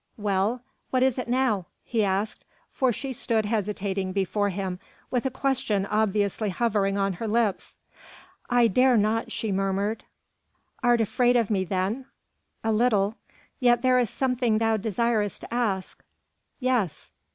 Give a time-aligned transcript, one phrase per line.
[0.17, 0.63] Well?
[0.89, 4.79] what is it now?" he asked, for she stood hesitating before him,
[5.11, 7.77] with a question obviously hovering on her lips.
[8.49, 10.03] "I dare not," she murmured.
[10.81, 12.07] "Art afraid of me then?"
[12.63, 13.15] "A little."
[13.59, 16.03] "Yet there is something thou desirest to ask?"
[16.59, 17.11] "Yes."